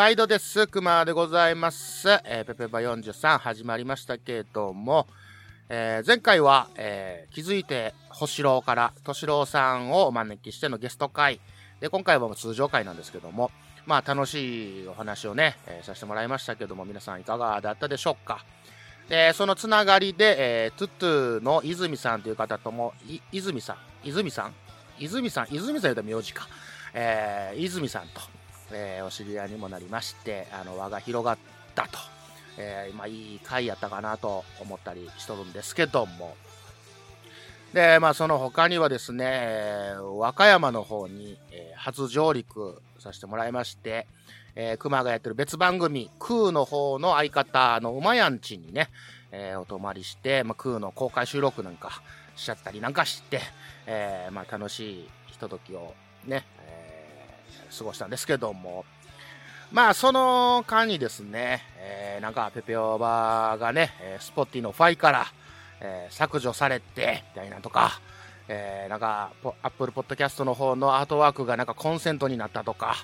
[0.00, 0.66] 毎度です。
[0.66, 2.08] 熊でございます。
[2.24, 5.06] えー、ペペバ43始まりましたけれども、
[5.68, 11.38] えー、前回は、えー、気づいて星郎から敏郎さんをお招きしてのゲスト会。
[11.80, 13.50] で、今回は通常会なんですけども、
[13.84, 18.42] まあ楽しいお話をね、えー、させてもらいましたけども、皆さんいかがだったでしょうか。
[19.10, 24.54] で、そのつながりで、えー、トゥトゥの泉さんという方とも、い、泉さん、泉さん？
[24.98, 25.92] 泉さん、泉さん？
[25.92, 26.48] 言うた名字か。
[26.94, 28.22] えー、泉さんと、
[28.72, 31.38] えー、お知り合いにもなりまして、あの、輪が広がっ
[31.74, 31.98] たと、
[32.58, 36.36] えー、まあ、いい回やったかなと思ったりしとるんですけども、
[37.72, 44.06] で、まあ、その他にはですね、和歌山の方に、え、初上陸させてもらいまして、
[44.56, 48.88] えー、熊がやってる別番組、空の方の相方の馬やんちにね、
[49.30, 52.02] えー、お泊まりして、まあ、空の公開収録なんか
[52.34, 53.40] しちゃったりなんかして、
[53.86, 56.44] えー、まあ、楽しいひとときをね、
[57.76, 58.84] 過ごしたんですけども、
[59.72, 65.26] まあ、その間にですね、えー、なんか、ペペオバがね、スポッティのファイから、
[65.80, 68.00] えー、削除されて、みたいなとか、
[68.48, 69.30] えー、なんか、
[69.62, 72.96] アップルポッドキャストの方のアートワークがなんかコンセントになったとか、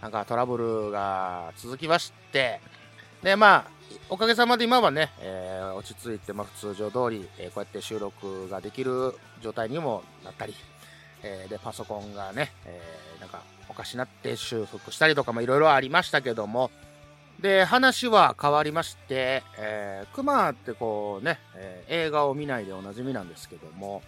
[0.00, 2.60] なんかトラブルが続きまして、
[3.22, 3.70] で、まあ、
[4.08, 10.54] おかげさまで今はね、えー、落ち着いて、まあ、通常通り、えー、こうやって収録ができる状態にもなったり、
[11.22, 13.42] えー、で、パソコンがね、えー、なんか、
[13.74, 16.70] おかしなって修復したりとかもいろいろありましたけども、
[17.40, 24.02] で、話は変わりまして、えー、クマってこうね、えー、映画を見ないでおなじみなんですけども、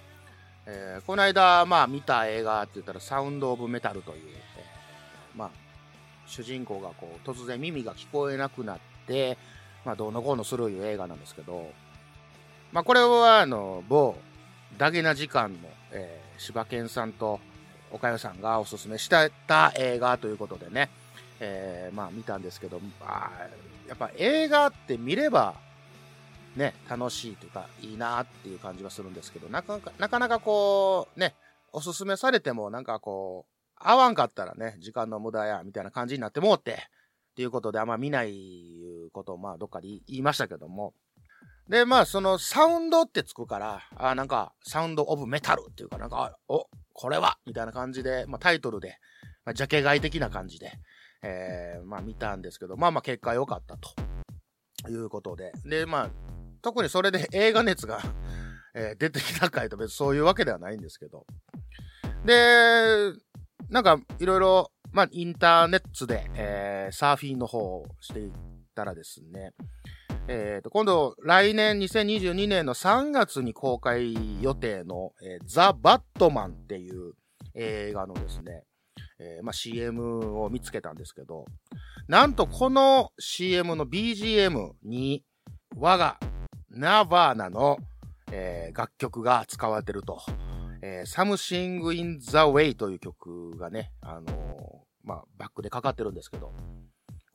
[0.66, 4.64] えー、この間、まあ見た映画って言ったらサウンド・オブ・メタルという、え、
[5.34, 5.50] まあ、
[6.26, 8.78] 主人公がこう突然耳が聞こえなくなっ
[9.08, 9.36] て、
[9.84, 11.70] まあどうのこうのするいう映画なんですけど、
[12.72, 14.16] まあこれはあの、某
[14.78, 15.58] ダゲな時間の、
[15.90, 17.40] えー、柴犬さんと
[17.90, 19.24] 岡代さんがおすすめした
[19.76, 20.90] 映画ということでね、
[21.40, 23.30] えー、まあ見たんですけど、あ
[23.88, 25.54] やっぱ映画って見れば、
[26.56, 31.34] ね、楽しいというか、いいなっていう感じはするんですけど、なかなか、なかこう、ね、
[31.72, 38.34] おすすめされてもなんかこう、合わんかったらね、時間の無駄や、みたいな感じになってもうって、っていうことであんま見ない
[39.12, 40.94] ことをまあどっかで言いましたけども、
[41.68, 46.68] で、まあ、そのサウンドってつくから、あなんか、サウンドオブメタルっていうかなんか、お、
[46.98, 48.96] これはみたいな感じで、まあ、タイトルで、
[49.44, 50.72] まあ、ジャケ買い的な感じで、
[51.22, 55.52] えー、まあ、見たんですけど、まあまあ、結果良かったということで。
[55.64, 56.10] で、まあ、
[56.62, 58.00] 特にそれで 映画熱が
[58.78, 61.24] えー、出てきたかいと別にそういうわけではないんですけど。
[62.26, 63.12] で、
[63.70, 68.32] なんか、いろいろ、まあ、インターネットで、えー、サーフィンの方をしていっ
[68.74, 69.54] たらですね、
[70.28, 77.12] えー、と、今度、来年2022年の3月に公開予定の、えー、ザ・バットマンっていう
[77.54, 78.64] 映画のですね、
[79.20, 81.44] えー、まあ、CM を見つけたんですけど、
[82.08, 85.22] なんとこの CM の BGM に、
[85.76, 86.18] 我が
[86.70, 87.78] ナバーナの、
[88.32, 90.20] えー、楽曲が使われてると、
[90.82, 94.28] えー、Something in the Way という曲がね、あのー、
[95.04, 96.52] まあ、バックでかかってるんですけど、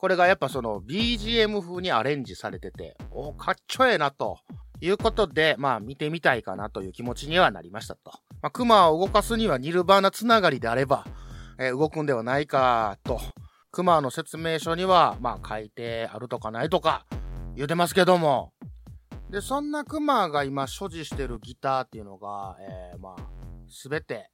[0.02, 4.40] これがやっぱその BGM 風にアレンジされてて、おかっちょええなと
[4.80, 8.10] いうことで、まあ見てみたいかなという気持ちにはなりましたと。
[8.42, 11.06] まあ、熊を動かすにはニルバーナつながりであれば、
[11.56, 13.20] えー、動くんではないかと。
[13.70, 17.06] 熊の説明書には、まあ書いてあるとかないとか
[17.54, 18.52] 言うてますけども。
[19.30, 23.22] で、そんな熊が今所持してるギターっていうのが、えー、まあ、
[23.68, 24.30] すべて、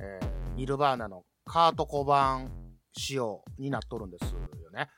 [0.00, 2.65] えー、ニルバーナのカート小判
[2.96, 4.88] 仕様になっとるんですよね。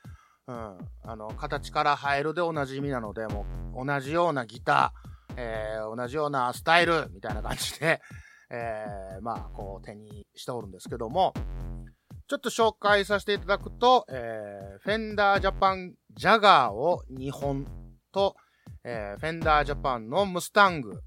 [0.47, 0.79] うん。
[1.05, 3.45] あの、形から入るでおなじみなので、も
[3.75, 8.01] う、同じようなギター、えー、同じようなスタイル、みたいな感じで、
[8.51, 11.35] えー、まあ、こう、手にしておるんですけども、
[12.29, 17.67] ちょっと紹介させていただくと、えー、フェンダージャパンジャガーを2本
[18.13, 18.37] と、
[18.85, 21.01] えー、フェンダージャパンのムスタング、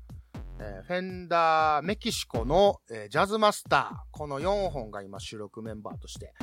[0.60, 6.34] えー、フェンダーメキシコの、えー、ジャズマスター、この4本が今主力メンバーとして、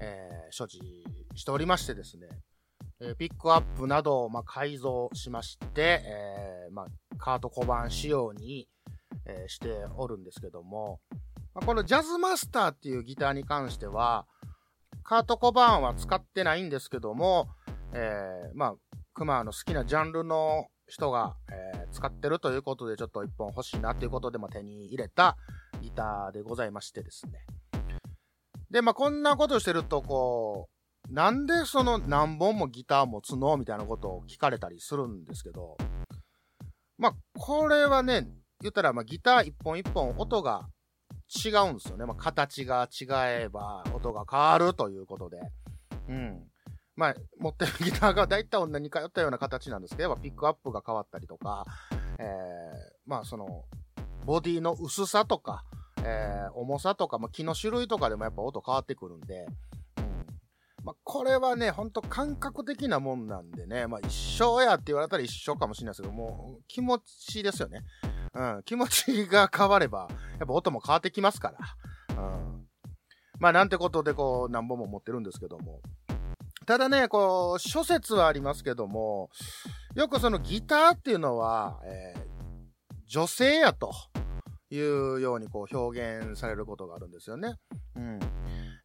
[0.00, 0.80] えー、所持
[1.34, 2.28] しておりましてですね、
[3.00, 6.86] えピックアップなどを、ま改造しまして、えま
[7.18, 8.68] カート小判仕様に、
[9.26, 11.00] えしておるんですけども、
[11.54, 14.26] まこのジャズマスターっていうギターに関しては、
[15.02, 17.48] カート小判は使ってないんですけども、
[17.92, 18.74] え、まあ、
[19.14, 25.36] クマの好きなジャンルの人が、え、使ってるということで、ちょっと一本欲しいなということで、ま手に入れた
[25.80, 27.46] ギターでございましてですね。
[28.70, 30.68] で、まあ、こんなことしてると、こ
[31.10, 35.76] う、なんでその何本もギター持つのみたいなことを聞かれたりするんですけど、
[36.98, 38.26] まあ、これはね、
[38.60, 40.68] 言ったら、ま、ギター一本一本音が
[41.44, 42.06] 違うんですよね。
[42.06, 43.06] まあ、形が違
[43.44, 45.38] えば音が変わるということで。
[46.08, 46.42] うん。
[46.96, 51.66] まあ、持ってるギターが大体同じ通ったような形なんですけど、やっぱピックアップが変わったりとか、
[52.18, 52.26] えー、
[53.04, 53.64] まあその、
[54.24, 55.64] ボディの薄さとか、
[56.06, 59.46] えー、重さとか、まあ、木の種類とかでもやっぱ音変わってくるんで、
[60.84, 67.82] まあ、これはね、ほんと感覚的なもんなんでね、まあ、一緒やって言われたら一緒かもしれないですけど、もう、気持ちですよね。
[68.34, 68.62] うん。
[68.64, 70.06] 気持ちが変われば、
[70.38, 71.52] やっぱ音も変わってきますか
[72.08, 72.22] ら。
[72.22, 72.66] うん。
[73.40, 75.80] まあ、なんてことで、こう、何本も持ってるんですけども。
[76.66, 79.30] ただね、こう、諸説はありますけども、
[79.96, 82.26] よくそのギターっていうのは、えー、
[83.08, 83.92] 女性やと
[84.70, 87.54] いうようにこう表現されることがあるんですよね。
[87.96, 88.20] うん。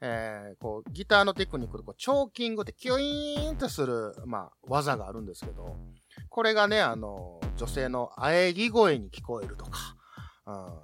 [0.04, 5.78] えー、こう、ギターのテクニックでこう、チョーキングってキュイーンとする、まあ、技があるんですけど、
[6.30, 9.95] これがね、あの、女性の喘ぎ声に聞こえるとか、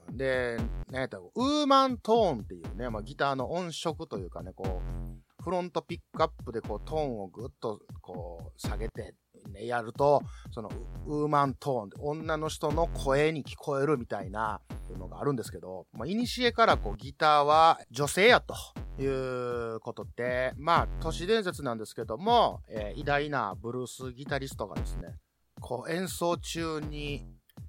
[0.07, 0.57] うん、で、
[0.91, 9.15] ね、ウーマントーンっていうね、まあ、ギターの音色というかね、こう、フロントピックアップでこうトーンをぐっとこう下げて、
[9.51, 10.21] ね、やると、
[10.51, 10.69] その
[11.05, 14.61] ウーマントーンで女の人の声に聞こえるみたいな
[14.97, 18.55] のがあるんですけど、まあ、いにしえからこうギターは女性やと
[19.01, 25.15] いうことで、まあ都市伝説なんですけども、えー、偉大なブルースギタリストがですね、
[25.59, 27.25] こう演奏中に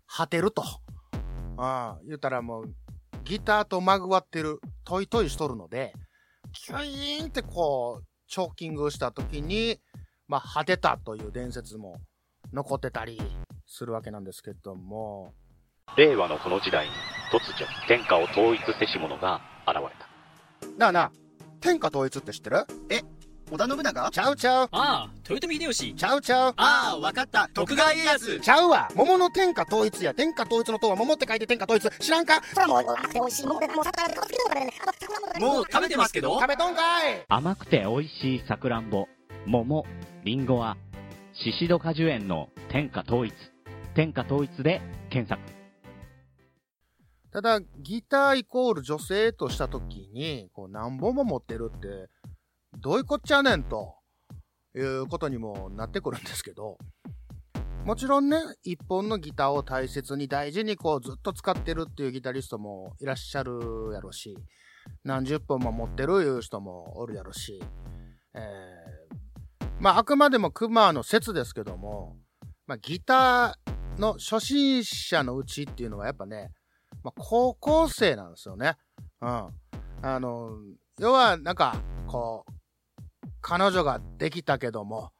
[0.07, 0.63] 果てると。
[1.57, 2.75] ああ、言ったらもう
[3.25, 5.93] ギターとまぐわってる、トイトイしとるので、
[6.53, 9.79] キュイーンってこう、チョーキングした時に、
[10.29, 11.97] まあ、果てたという伝説も
[12.53, 13.19] 残ってたり
[13.67, 15.33] するわけなんですけども。
[15.97, 16.93] 令和のこの時代に
[17.33, 20.69] 突如、天下を統一せし者が現れた。
[20.77, 21.13] なあなあ、
[21.61, 22.67] 天下統一って知ってる？
[22.91, 23.01] え
[23.51, 24.11] 織田信長？
[24.11, 24.69] ちゃうちゃう。
[24.71, 25.95] ああ、豊臣秀吉。
[25.95, 26.55] ちゃうちゃう。
[26.59, 27.49] ああ、わかった。
[27.55, 28.39] 徳川家康。
[28.39, 28.91] ちゃうわ。
[28.95, 30.13] 桃の天下統一や。
[30.13, 31.89] 天下統一の塔は桃って書いて天下統一。
[32.05, 32.43] 知らんか？
[32.53, 34.73] それも甘くて美味しい桃で、もう桜で顔つけてからね。
[35.41, 39.07] もう食べてますけど食べとんかい甘くて美味しいさくらんぼ、
[39.49, 39.87] 桃、
[40.25, 40.77] りんごは、
[41.33, 43.35] シシド果樹園の天下統一。
[43.95, 45.41] 天下統一で検索。
[47.33, 52.11] ただ、ギターイコール女性としたときに、こう何本も持ってるって、
[52.79, 53.95] どういうこっちゃねんと
[54.77, 56.77] いうことにもなってくるんですけど、
[57.87, 64.37] もちろんね、一本のギターを大切に大事にこうずっと使ってるっていうギタリストもいらっしゃるやろし、
[65.05, 67.63] 何十本も持ってるいう人もおるやろし、
[68.35, 68.98] え、
[69.81, 72.17] まああくまでもクマの説ですけども、
[72.67, 76.51] まあギターの初心者のうちっていうのはやっぱね、
[77.03, 78.77] まあ高校生なんですよね。
[79.21, 79.49] うん。
[80.03, 80.51] あの、
[80.99, 81.77] 要はなんか、
[82.07, 82.93] こう、
[83.41, 85.13] 彼女ができたけども、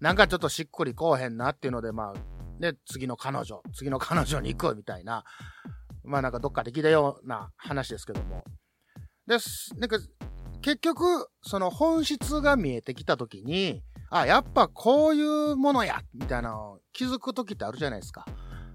[0.00, 5.24] なんかちょっとしっくりこうへんなっていうので、まあ、ね、次の彼女、次の彼女に行くみたいな、
[6.04, 8.44] まあなんかどっかで聞いたような話ですけども。
[9.26, 9.98] です、なんか、
[10.60, 18.24] 結局、その本質が見えてきたときに、あ、やっぱこういうものやみたいなのを気づくときってあるじゃないですか。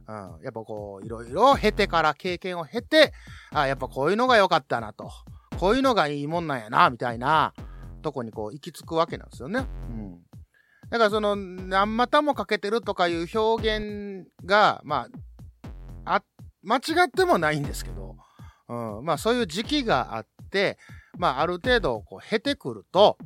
[0.08, 0.16] うん。
[0.44, 3.14] やっぱこう、いろいろ経てから、経験を経て、
[3.52, 5.12] あ、やっぱこういうのが良かったなと。
[5.60, 7.54] こういうのがいいもんなんやな、みたいな、
[8.02, 9.66] とこにこう行き着くわけなんですよね。
[9.90, 10.20] うん。
[10.90, 15.08] だからその何股もかけてるとかいう表現が、ま
[16.06, 16.24] あ、あ、
[16.64, 18.16] 間違ってもないんですけど、
[18.70, 20.78] うん、まあそういう時期があって、
[21.18, 23.18] まあある程度こう経てくると、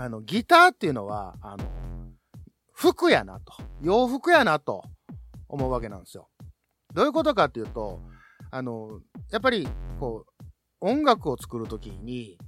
[0.00, 1.64] あの、ギターっていうのは、あの、
[2.72, 3.52] 服やなと、
[3.82, 4.84] 洋服やなと
[5.48, 6.28] 思うわけなんですよ。
[6.94, 8.00] どういうことかっていうと、
[8.52, 9.00] あの、
[9.32, 9.66] やっぱり、
[9.98, 10.44] こう、
[10.80, 12.38] 音楽を作るときに、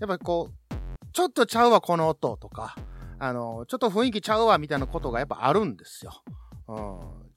[0.00, 0.74] やっぱりこう、
[1.12, 2.74] ちょっとちゃうわ、この音とか、
[3.18, 6.22] あの、ちょっと雰囲気ちゃうわ、みたいなことがやっぱあるんですよ。
[6.68, 6.76] うん。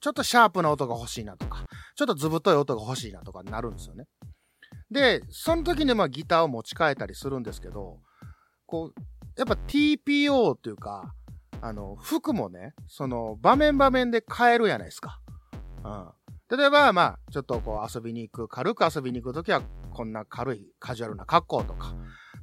[0.00, 4.06] ちょっとシャープな音が欲しいなとか、ちょっとずぶとい音が欲しいなとかになるんですよね。
[4.90, 7.98] で、その時にまあギターを持ち替えたりするんですけど、
[8.64, 11.14] こう、やっぱ TPO っていうか、
[11.60, 15.20] あの、服もね、その、場面場面で変えるやないですか。
[15.84, 16.56] うん。
[16.56, 21.94] 例えば、まあ、ちょっとこう遊びに行く、軽く遊びに行くときは、こんな軽いカジュアルな格好とか、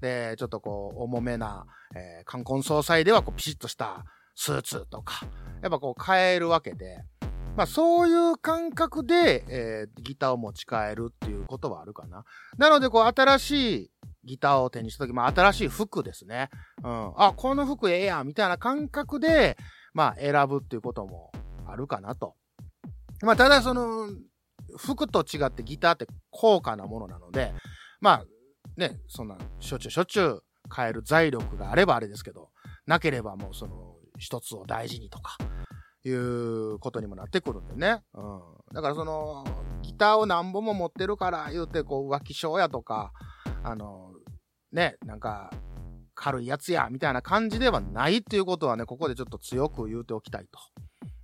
[0.02, 5.26] で、ちょっとこう、重めな、えー、冠婚葬祭ではこう、ピシッとしたスーツとか、
[5.62, 7.04] やっぱこう変えるわけで、
[7.56, 12.26] まあそういう感覚で、えー、ギターを持ち帰るっていうことはあるかな。
[12.58, 13.92] なのでこう新しい
[14.26, 16.50] ギターを手にしたとき、まあ新しい服ですね。
[16.84, 17.14] うん。
[17.18, 19.58] あ、この服ええやんみたいな感覚で、
[19.94, 21.32] まあ選ぶっていうことも
[21.68, 22.36] あるかなと。
[23.22, 24.10] まあただその、
[24.78, 27.54] 服と違ってギターって高価なものなので、
[28.02, 28.26] まあ
[28.78, 30.44] ね、そんな、しょっちゅうしょっちゅう
[30.76, 32.50] 変える財力があればあれですけど、
[32.86, 35.38] なければもうその、一つを大事にとか、
[36.04, 38.04] いうことにもなってくるんでね。
[38.14, 38.42] うん。
[38.74, 39.46] だからその、
[39.82, 43.12] ギターを何本も持ってるから言うて、こう、浮気症やとか、
[43.64, 44.14] あの、
[44.76, 45.50] ね、なんか、
[46.14, 50.60] 軽いやつや、みたいな感じではないっていうことはね、ここでちょっと強く言うておきたいと。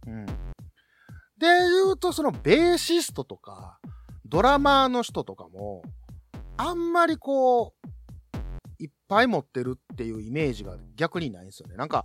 [0.07, 0.25] うん。
[0.25, 0.33] で
[1.37, 3.79] 言うと、そのベーシストとか、
[4.25, 5.81] ドラマーの人とかも、
[6.57, 11.75] あんまりこう、いっぱい持ってるっていうイメージが逆にないんですよね。
[11.75, 12.03] なんか、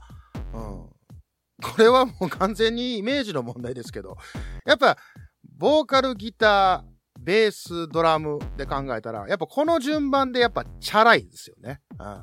[0.52, 0.60] うん。
[1.62, 4.16] これはもう完全にイメージの問題ですけど、
[4.64, 4.96] やっぱ、
[5.56, 6.95] ボーカル、ギター、
[7.26, 11.80] ベース、ドラムで考えたら、やっぱこの順番でやっぱチャラいですよね。
[11.98, 12.06] うん。
[12.06, 12.22] や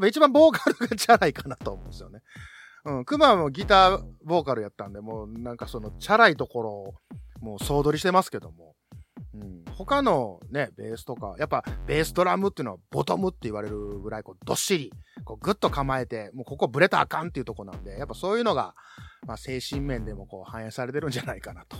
[0.00, 2.22] ぱ一番ボーカルがチャラいかなと思うんですよね。
[2.86, 3.04] うん。
[3.04, 6.94] クマもギター、ボーカルやったんで、もうなんかそのチャラいところを、
[7.42, 8.74] もう総取りしてますけども。
[9.34, 9.64] うん。
[9.72, 14.92] 他のね、ベースとか、やっぱベースドラムっていうのはボトムって言われるぐらい、こう、どっしり、
[15.26, 18.74] こう、ぐっと構えて、もうここブレたらあかんっていうとこなんで、やっぱそういうのが、
[19.26, 21.76] まあ精神面でもこう反映されてるんじゃないかなと。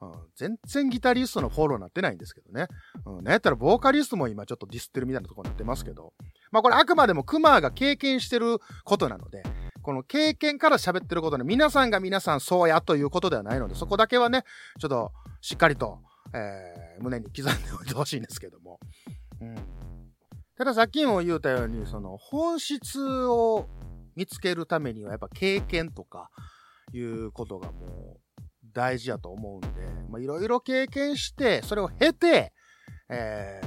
[0.00, 2.68] うん、全然ギタリストのフォローになってないんですけどね。
[3.06, 6.12] うん、なんやったらボーカリストも今ちょっとディスってるみたいなとこになってますけど。
[6.50, 9.42] まあこれあくまでもクマが経験してることなので、
[9.82, 14.44] この経験から喋ってることで、皆さんが皆さんそうやということではないので、そこだけはね、
[14.80, 16.00] ちょっとしっかりと、
[16.34, 18.80] えー、胸に刻んでおいてほしいんですけども。
[19.40, 19.54] うん。
[20.56, 23.68] たださっきも言ったように、その本質を
[24.16, 26.30] 見つけるためにはやっぱ経験とか
[26.92, 28.20] いうことがもう
[28.76, 29.68] 大事やと思うんで、
[30.10, 32.52] まあいろいろ経験して、それを経て、
[33.08, 33.62] え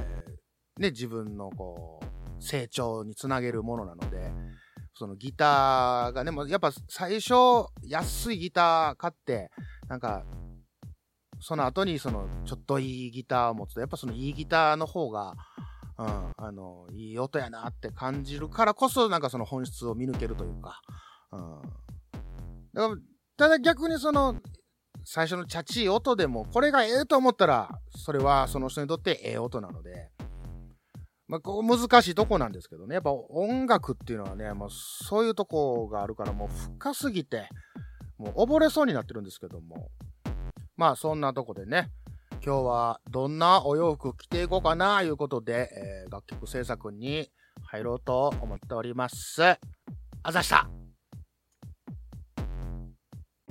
[0.78, 4.32] ー、ね、自分のこう、成長につなげるものなので、
[4.94, 7.34] そのギターがね、もやっぱ最初
[7.82, 9.50] 安いギター買って、
[9.88, 10.24] なんか、
[11.42, 15.34] その後にそのちょっといいギターを持つと、やっぱそのいいギターの方が、
[15.98, 20.80] うん、あの、いい音やなって感じるからこそ、なんかその本質を見抜けるというか、
[21.32, 21.62] うん。
[22.74, 22.96] だから
[23.40, 24.36] ただ逆にその、
[25.12, 30.12] 最初のチャチい音でも、これがええと思ったら、それはその人にとってええ音なので、
[31.28, 32.94] まあ、こう難しいとこなんですけどね。
[32.94, 37.50] やっぱ音楽っていうのはね、もうそういうとこがあるから、もう深すぎて、
[38.20, 39.90] もう溺れそうになってるんですけども。
[40.78, 41.90] まあそんなとこでね、
[42.46, 45.72] 今日はどんなお洋服着ていこうかな、いうことで、
[46.06, 47.32] えー楽曲制作に
[47.64, 49.42] 入ろうと思っております。
[50.22, 50.70] あざした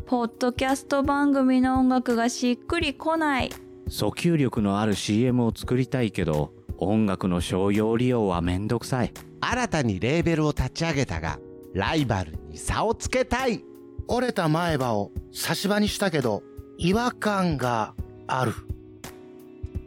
[0.08, 3.50] ポッドキャスト番組の音楽がしっくりこない。
[3.90, 9.12] 訴求力のある CM を作りたいけど音楽の商用利用はめんどくさい。
[9.42, 11.38] 新たにレーベルを立ち上げたが
[11.74, 13.62] ライバルに差をつけたい。
[14.06, 16.42] 折れた前歯を差し歯にしたけど
[16.78, 17.92] 違和感が
[18.26, 18.54] ある。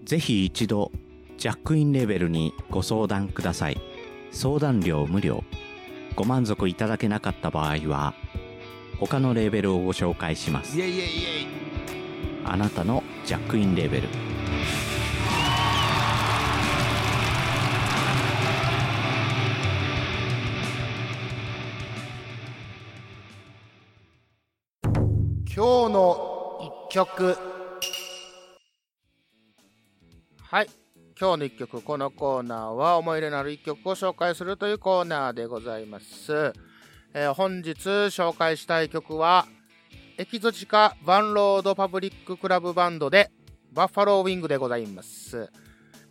[0.05, 0.91] ぜひ一度
[1.39, 3.81] ジャックインレベルにご相談ください。
[4.29, 5.43] 相談料無料。
[6.15, 8.13] ご満足いただけなかった場合は
[9.01, 10.77] 他のレーベルをご紹介します。
[10.77, 11.47] イエイイエイイエイ。
[12.45, 14.07] あなたのジャックインレベル。
[24.83, 27.35] 今日の一曲。
[30.43, 30.69] はい。
[31.19, 36.53] 今日の一曲このコーナーは思い入れのある一曲を紹介するというコーナーでございます、
[37.13, 39.45] えー本日紹介したい曲は
[40.17, 43.31] エキゾチカバンロードパブリッククラブバンドで
[43.73, 45.49] バッファローウィングでございます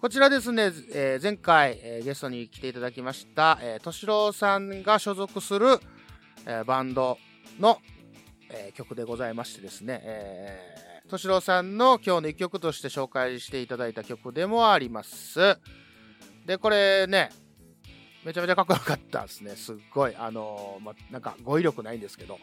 [0.01, 5.79] こちらですね、えー前回、えーゲストに来ていただきました、えー、敏郎さんが所属する、
[6.47, 7.19] えーバンド
[7.59, 7.79] の、
[8.51, 15.59] えー曲でございましてですね、えー敏郎さんの今日の一曲として紹介していただいた曲でもあります。
[16.47, 17.31] で、これね、
[18.25, 19.57] めちゃめちゃかっこよかったですね。
[19.57, 22.39] すっごい、あのーま、なんか語彙力ないんですけど、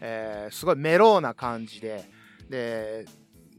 [0.00, 2.04] えーすごいメローな感じで、
[2.50, 3.06] で、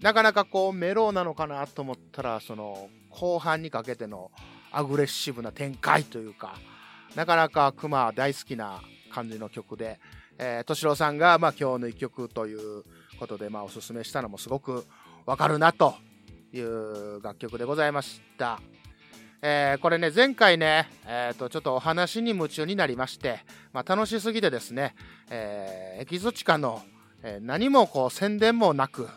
[0.01, 4.31] なかなかこうメローなのかなと思ったら、その後半にかけての
[4.71, 6.55] アグレッシブな展開というか、
[7.15, 8.81] なかなかクマ大好きな
[9.11, 9.99] 感じの曲で、
[10.37, 12.83] えー、敏郎さんが、まあ、今日の一曲という
[13.19, 14.85] ことで、まあ、おすすめしたのもすごく
[15.25, 15.95] わかるなと
[16.51, 18.59] いう楽曲でございました。
[19.41, 23.39] えーこれね、前回ね、えーと、ちょっとお話に夢中になりまして、
[23.73, 24.95] まあ、楽しすぎてですね、
[25.29, 26.81] えーエキゾチカの、
[27.23, 29.07] えー何もこう宣伝もなく、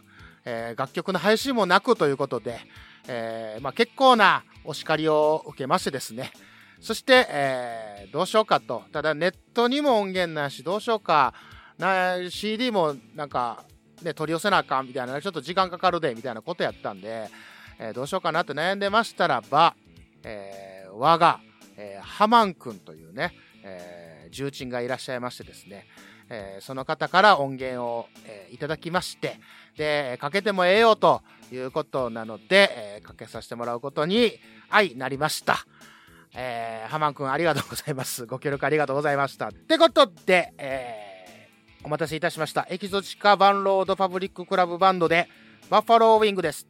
[0.45, 2.59] え楽曲の配信もなくということで、
[3.07, 6.33] えまあ、結構なお叱りを受けましてですね、
[6.81, 8.85] そして、えどうしようかと。
[8.93, 11.35] ただネットにも音源ないし、どうしようか。
[12.31, 13.65] CD もなんか、
[14.03, 17.29] ね、取り寄せなあかんみたいな、ちょっと時間かかるで、みたいなことやったんで、
[17.79, 19.75] えどうしようかなって悩んでましたらば、
[20.29, 21.41] えー我が、
[21.77, 23.33] えーハマン君というね、
[23.65, 25.87] えー重鎮がいらっしゃいましてですね、
[26.29, 29.41] えーその方から音源を、えーいただきまして、
[29.77, 34.33] で、かけてもええよということなので、えーかけさせてもらうことに、
[34.69, 35.65] はい、なりました。
[36.35, 38.27] えー、ハマンくんありがとうございます。
[38.27, 39.49] ご協力ありがとうございました。
[39.49, 42.67] ってことで、えー、お待たせいたしました。
[42.69, 45.27] エキゾチカバンロードパブリッククラブバンドで、
[45.71, 46.67] バッファローウィングです。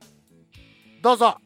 [1.03, 1.39] どうぞ。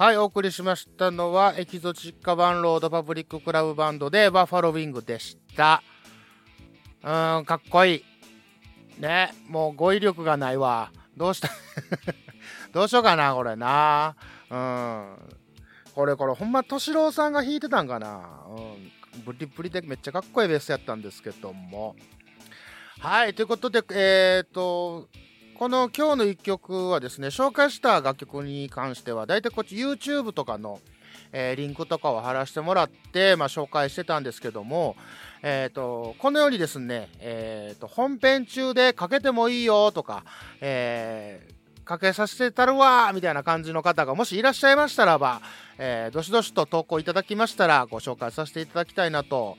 [0.00, 5.82] はい、お送りしましたのは、エキゾチッカバンロードパブリッククラブバンドで、バッファローウィングでした。
[7.02, 8.98] うーん、かっこいい。
[8.98, 10.90] ね、もう語彙力がないわ。
[11.18, 11.50] どうした？
[12.72, 14.16] どうしようかな、これな。
[14.48, 15.16] うん。
[15.94, 18.46] これ、これ、ほんま、敏郎さんが弾いてたんかな。
[18.48, 18.58] う
[19.18, 19.22] ん。
[19.22, 21.94] ブリブリでめっちゃかっこいいベースやったんですけども。
[23.00, 25.10] はい、ということで、えっ、と、
[25.60, 30.80] この今日の一曲はですね、紹介した楽曲に関しては、大体こっち YouTube とかの、
[31.32, 34.96] えーリンクとかを貼らせてもらって、まあ、紹介してたんですけども、
[35.42, 40.24] えっ、と、このようにですね、えっ、と、本編中でかけてもいいよとか、
[40.62, 45.42] えーかけさせてたるわみたいな感じの方がもしいらっしゃいましたらば、
[45.76, 49.56] えーどしどしと投稿いただきましたらご紹介させていただきたいなと思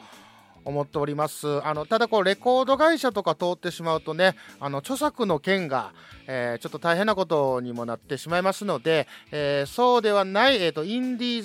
[0.66, 5.94] 思っておりますあのただこうレコード会社とか通ってしまうとねあの著作の件が、
[6.28, 11.44] えーちょっと大変なことにもなってしまいますので、えーそうではない、えーとインディー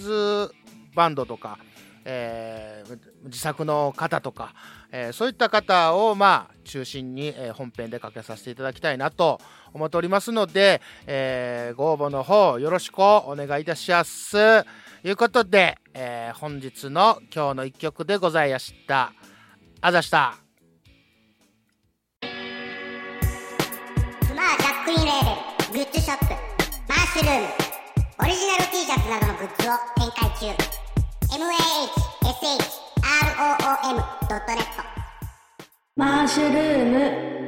[0.48, 0.54] ズ
[0.94, 1.58] バンドとか、
[2.04, 4.54] えー自作の方とか、
[4.92, 9.40] えーそういった方をまあ中心に、えー本編でかけさせていただきたいなと
[9.72, 14.36] 思っておりますので、えご応募の方よろしくお願いいたします。
[15.06, 19.12] ということで、えー本日の今日の一曲でございました。
[19.80, 20.34] あざした。
[22.20, 22.26] ス
[24.34, 26.24] マージャックインレーベルグッズショップ
[26.88, 27.46] マッシュルーム
[28.18, 30.50] オリジナル T シャツなどのグッズを展開中
[34.10, 34.58] mahshroom.net
[35.94, 37.45] マッシュルーム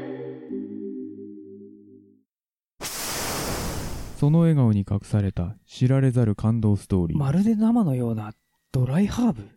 [4.19, 7.19] その笑顔に隠された知られざる感動ストーリー。
[7.19, 8.33] まるで生のような
[8.73, 9.49] ドライハーブ？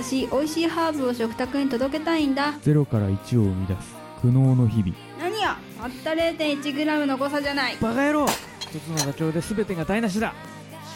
[0.00, 4.94] 私美味しいハーブを食卓に届けたいんだゼロから1を生み出す苦悩の日々。
[5.18, 5.56] 何や？
[5.76, 8.26] たった 0.1g の誤差じゃないバカ野郎
[8.60, 10.32] 一つのダチョウで全てが台無しだ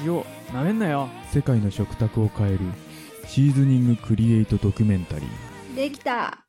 [0.04, 0.22] 塩
[0.54, 2.60] なめんなよ世界の食卓を変える
[3.26, 5.74] シーズニングクリエイトドキュメンタリー。
[5.74, 6.46] できた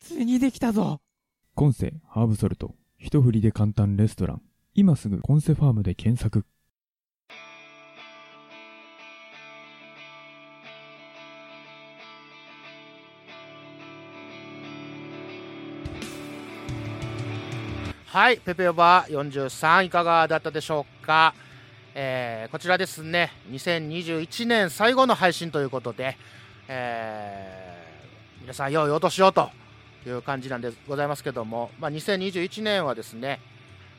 [0.00, 1.00] ついにできたぞ
[1.54, 2.74] コンセハーブソルト。
[3.00, 4.42] 一振りで簡単レストラン。
[4.80, 6.46] 今すぐコンセファームで検索。
[18.06, 21.34] はい、ペペオバ43いかがだったでしょうか？
[21.96, 26.16] えーこちらですね、2021年最後の配信ということで、
[26.68, 29.50] えー皆さん、良いお年をと
[30.06, 33.40] いう感じなんでございますけども、まあ、2021年はですね、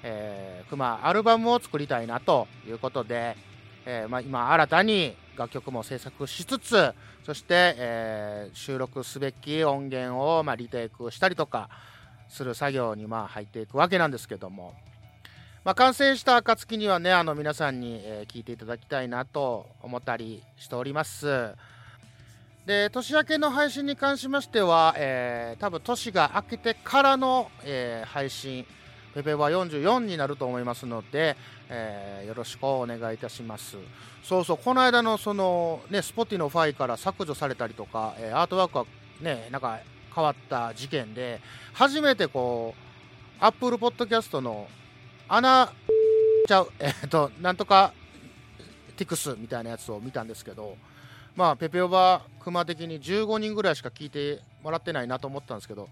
[0.04, 3.36] えー、熊アルバムを作りたいなということで、
[3.86, 6.94] えーまあ、今、新たに楽曲も制作しつつ、
[7.26, 11.70] そして、えー収録すべき音源を、まあ、リテイクしたりとか
[12.28, 14.74] する作業にまあ入っていくわけなんですけども、
[15.64, 21.54] まあ、完成した暁にはねあの皆さんに、えー聞いていただきたいなと思ったりしております。
[22.66, 28.66] で年明けの配信に関しましては、えー多分年が明けてからの、えー配信
[29.14, 31.36] ペペは44になると思いますので、
[31.70, 33.78] えーよろしくお願いいたします。
[34.24, 38.86] そうそうこの間のそのね Spotify から削除されたりとか、えーアートワークが
[39.22, 39.80] ねなんか
[40.14, 41.42] 変わった事件で
[41.74, 42.76] 初めてこ
[43.42, 44.68] う Apple Podcast の
[45.28, 45.72] 穴
[46.48, 47.94] ちゃうえっ、となんとか
[48.96, 50.76] ティクスみたいなやつを見たんですけど
[51.36, 55.88] まあペペオバクマ的に15人ぐらいしか聞いてもらってないなと思ったんですけど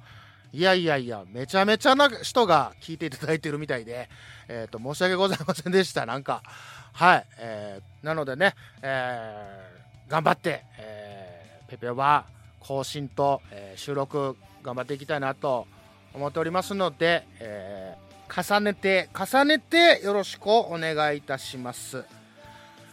[0.58, 4.10] いやいやいやめちゃめちゃな人が聞いていただいてるみたいで、
[4.48, 6.42] えー、と申し訳ございませんでしたなんか
[6.94, 12.26] はい、えーなのでね、えー頑張って、えーペペオバ
[12.60, 15.68] 更新と、えー収録頑張っていきたいなと
[16.16, 22.04] 思っておりますので、えー重ねて重ねてよろしくお願いいたします。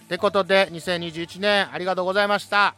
[0.06, 2.74] ということで2021年ありがとうございました。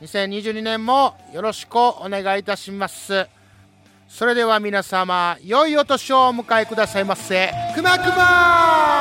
[0.00, 3.28] 2022年もよろしくお願いいたします。
[4.12, 7.50] それでは皆様良いお年をお迎えくださいませ。
[7.74, 8.91] くまくま